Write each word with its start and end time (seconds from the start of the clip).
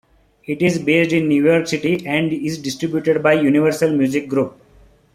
It 0.45 0.63
is 0.63 0.79
based 0.79 1.11
in 1.11 1.27
New 1.27 1.45
York 1.45 1.67
City 1.67 2.07
and 2.07 2.33
is 2.33 2.57
distributed 2.57 3.21
by 3.21 3.33
Universal 3.33 3.95
Music 3.95 4.27
Group. 4.27 4.59